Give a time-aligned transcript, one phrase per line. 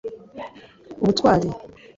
[1.01, 1.49] ubutwari